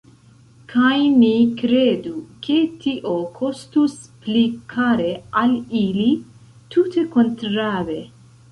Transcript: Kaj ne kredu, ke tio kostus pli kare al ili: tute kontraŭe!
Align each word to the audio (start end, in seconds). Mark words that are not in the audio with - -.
Kaj 0.69 0.93
ne 1.23 1.33
kredu, 1.59 2.13
ke 2.47 2.55
tio 2.85 3.13
kostus 3.37 3.95
pli 4.25 4.43
kare 4.73 5.13
al 5.45 5.55
ili: 5.83 6.09
tute 6.77 7.09
kontraŭe! 7.19 7.99